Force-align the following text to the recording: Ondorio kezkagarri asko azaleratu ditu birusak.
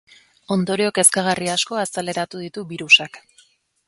Ondorio 0.53 0.93
kezkagarri 0.99 1.51
asko 1.55 1.79
azaleratu 1.81 2.41
ditu 2.45 2.65
birusak. 2.73 3.21